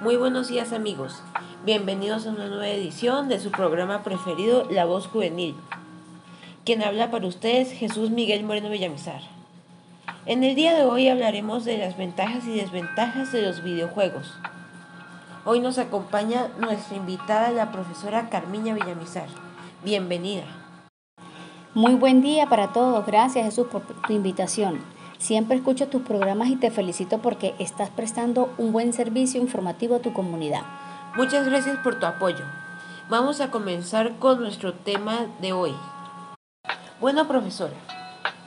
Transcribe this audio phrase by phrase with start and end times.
[0.00, 1.24] Muy buenos días amigos,
[1.64, 5.56] bienvenidos a una nueva edición de su programa preferido La Voz Juvenil.
[6.64, 9.22] Quien habla para ustedes Jesús Miguel Moreno Villamizar.
[10.24, 14.32] En el día de hoy hablaremos de las ventajas y desventajas de los videojuegos.
[15.44, 19.26] Hoy nos acompaña nuestra invitada, la profesora Carmiña Villamizar.
[19.84, 20.44] Bienvenida.
[21.74, 23.04] Muy buen día para todos.
[23.04, 24.78] Gracias Jesús por tu invitación.
[25.18, 29.98] Siempre escucho tus programas y te felicito porque estás prestando un buen servicio informativo a
[29.98, 30.62] tu comunidad.
[31.16, 32.44] Muchas gracias por tu apoyo.
[33.10, 35.74] Vamos a comenzar con nuestro tema de hoy.
[37.00, 37.74] Bueno, profesora,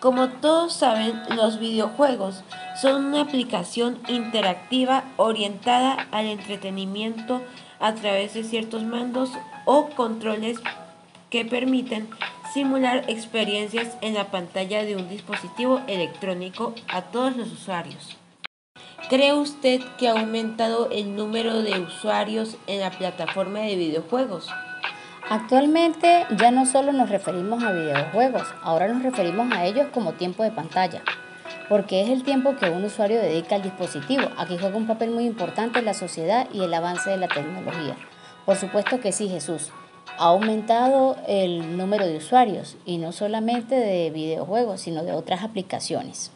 [0.00, 2.44] como todos saben, los videojuegos
[2.80, 7.40] son una aplicación interactiva orientada al entretenimiento
[7.80, 9.30] a través de ciertos mandos
[9.64, 10.58] o controles
[11.30, 12.08] que permiten
[12.52, 18.16] simular experiencias en la pantalla de un dispositivo electrónico a todos los usuarios.
[19.08, 24.48] ¿Cree usted que ha aumentado el número de usuarios en la plataforma de videojuegos?
[25.30, 30.42] Actualmente ya no solo nos referimos a videojuegos, ahora nos referimos a ellos como tiempo
[30.42, 31.02] de pantalla,
[31.68, 34.28] porque es el tiempo que un usuario dedica al dispositivo.
[34.38, 37.96] Aquí juega un papel muy importante en la sociedad y el avance de la tecnología.
[38.46, 39.70] Por supuesto que sí, Jesús
[40.16, 46.30] ha aumentado el número de usuarios y no solamente de videojuegos, sino de otras aplicaciones.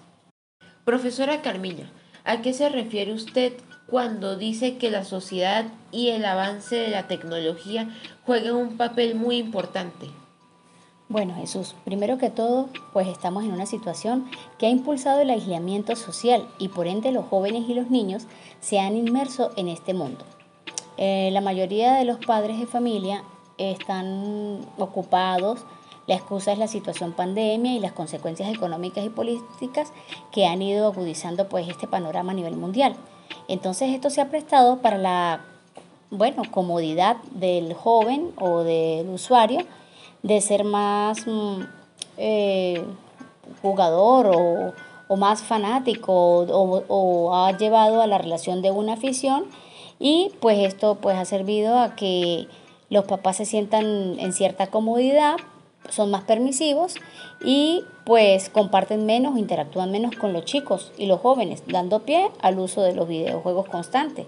[0.85, 1.91] Profesora Carmilla,
[2.25, 3.53] ¿a qué se refiere usted
[3.87, 7.89] cuando dice que la sociedad y el avance de la tecnología
[8.25, 10.09] juegan un papel muy importante?
[11.09, 15.95] Bueno, Jesús, primero que todo, pues estamos en una situación que ha impulsado el aislamiento
[15.95, 18.23] social y por ende los jóvenes y los niños
[18.61, 20.25] se han inmerso en este mundo.
[20.97, 23.25] Eh, la mayoría de los padres de familia
[23.59, 25.61] están ocupados.
[26.07, 29.93] La excusa es la situación pandemia y las consecuencias económicas y políticas
[30.33, 32.97] que han ido agudizando pues este panorama a nivel mundial.
[33.49, 35.41] Entonces esto se ha prestado para la
[36.11, 39.61] bueno, comodidad del joven o del usuario
[40.23, 41.63] de ser más mm,
[42.19, 42.85] eh,
[43.63, 44.73] jugador o,
[45.17, 49.45] más fanático o, o, ha llevado a la relación de una afición
[49.99, 52.49] y pues esto pues ha servido a que
[52.93, 55.37] los papás se sientan en cierta comodidad,
[55.89, 56.97] son más permisivos
[57.43, 62.59] y pues comparten menos, interactúan menos con los chicos y los jóvenes, dando pie al
[62.59, 64.27] uso de los videojuegos constantes.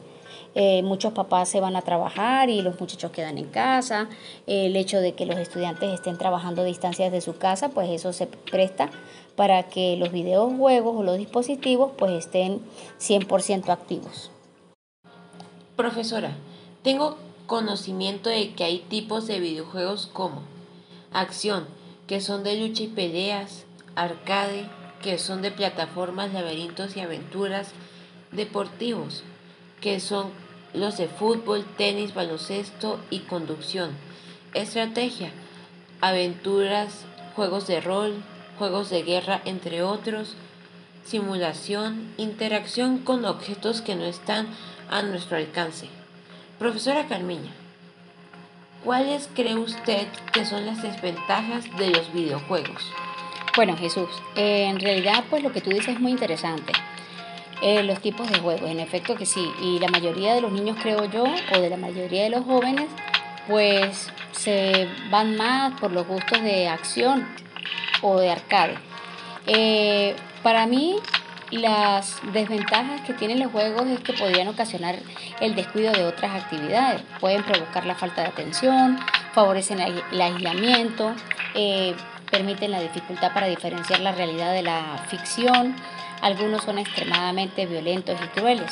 [0.54, 4.08] Eh, muchos papás se van a trabajar y los muchachos quedan en casa.
[4.46, 8.14] el hecho de que los estudiantes estén trabajando a distancia desde su casa, pues eso
[8.14, 8.88] se presta
[9.36, 12.62] para que los videojuegos o los dispositivos pues estén
[12.98, 14.30] 100% activos.
[15.76, 16.30] Profesora,
[16.82, 20.42] tengo conocimiento de que hay tipos de videojuegos como
[21.12, 21.66] acción,
[22.06, 24.68] que son de lucha y peleas, arcade,
[25.02, 27.72] que son de plataformas, laberintos y aventuras,
[28.32, 29.22] deportivos,
[29.80, 30.30] que son
[30.72, 33.90] los de fútbol, tenis, baloncesto y conducción,
[34.54, 35.30] estrategia,
[36.00, 37.04] aventuras,
[37.36, 38.14] juegos de rol,
[38.58, 40.34] juegos de guerra, entre otros,
[41.04, 44.48] simulación, interacción con objetos que no están
[44.90, 45.88] a nuestro alcance.
[46.58, 47.50] Profesora Carmiña,
[48.84, 52.92] ¿cuáles cree usted que son las desventajas de los videojuegos?
[53.56, 56.72] Bueno, Jesús, en realidad pues lo que tú dices es muy interesante.
[57.60, 60.76] Eh, los tipos de juegos, en efecto que sí, y la mayoría de los niños
[60.80, 62.86] creo yo, o de la mayoría de los jóvenes,
[63.48, 67.26] pues se van más por los gustos de acción
[68.00, 68.76] o de arcade.
[69.48, 71.00] Eh, para mí
[71.58, 74.98] las desventajas que tienen los juegos es que podrían ocasionar
[75.40, 77.02] el descuido de otras actividades.
[77.20, 78.98] Pueden provocar la falta de atención,
[79.32, 81.14] favorecen el aislamiento,
[81.54, 81.94] eh,
[82.30, 85.76] permiten la dificultad para diferenciar la realidad de la ficción.
[86.22, 88.70] Algunos son extremadamente violentos y crueles.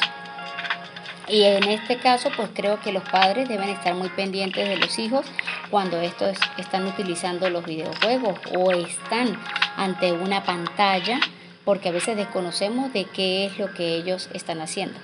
[1.29, 4.99] Y en este caso, pues creo que los padres deben estar muy pendientes de los
[4.99, 5.25] hijos
[5.71, 9.39] cuando estos están utilizando los videojuegos o están
[9.77, 11.21] ante una pantalla
[11.65, 14.99] porque a veces desconocemos de qué es lo que ellos están haciendo.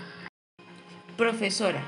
[1.17, 1.83] Profesora,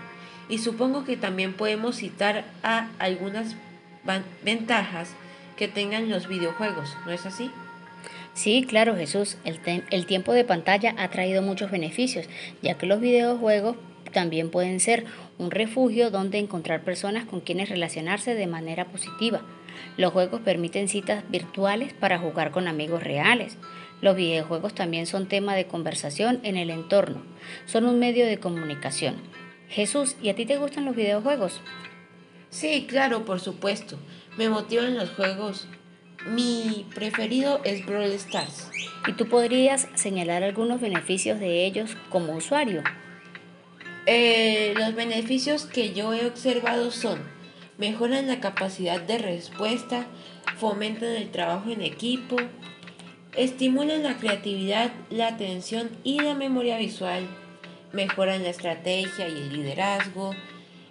[0.49, 3.55] y supongo que también podemos citar a algunas
[4.43, 5.14] ventajas
[5.56, 7.50] que tengan los videojuegos, ¿no es así?
[8.32, 12.26] Sí, claro Jesús, el, el tiempo de pantalla ha traído muchos beneficios,
[12.62, 13.76] ya que los videojuegos
[14.12, 15.05] también pueden ser
[15.38, 19.43] un refugio donde encontrar personas con quienes relacionarse de manera positiva.
[19.96, 23.56] Los juegos permiten citas virtuales para jugar con amigos reales.
[24.00, 27.23] Los videojuegos también son tema de conversación en el entorno.
[27.67, 29.17] Son un medio de comunicación.
[29.69, 31.61] Jesús, ¿y a ti te gustan los videojuegos?
[32.49, 33.99] Sí, claro, por supuesto.
[34.37, 35.69] Me motivan los juegos.
[36.26, 38.70] Mi preferido es Brawl Stars.
[39.06, 42.82] ¿Y tú podrías señalar algunos beneficios de ellos como usuario?
[44.06, 47.20] Eh, los beneficios que yo he observado son
[47.79, 50.06] mejoran la capacidad de respuesta,
[50.58, 52.37] fomentan el trabajo en equipo,
[53.37, 57.27] estimulan la creatividad, la atención y la memoria visual,
[57.93, 60.35] mejoran la estrategia y el liderazgo,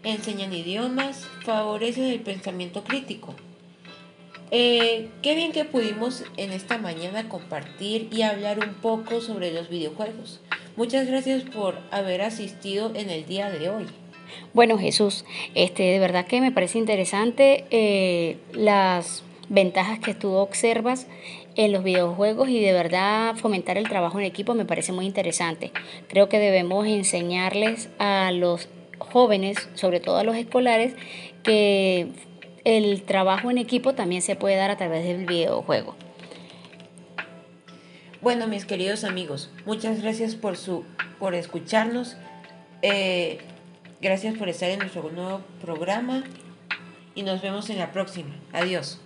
[0.03, 3.35] enseñan idiomas, favorecen el pensamiento crítico.
[4.51, 9.69] Eh, qué bien que pudimos en esta mañana compartir y hablar un poco sobre los
[9.69, 10.39] videojuegos.
[10.75, 13.85] Muchas gracias por haber asistido en el día de hoy.
[14.53, 21.07] Bueno, Jesús, este, de verdad que me parece interesante eh, las ventajas que tú observas
[21.59, 25.71] en los videojuegos y de verdad fomentar el trabajo en equipo me parece muy interesante.
[26.07, 30.95] Creo que debemos enseñarles a los jóvenes, sobre todo a los escolares,
[31.43, 32.07] que
[32.63, 35.95] el trabajo en equipo también se puede dar a través del videojuego.
[38.21, 40.85] Bueno, mis queridos amigos, muchas gracias por su
[41.19, 42.15] por escucharnos.
[42.81, 43.39] Eh,
[44.01, 46.23] Gracias por estar en nuestro nuevo programa
[47.15, 48.33] y nos vemos en la próxima.
[48.53, 49.01] Adiós.